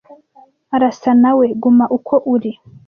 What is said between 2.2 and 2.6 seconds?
uri.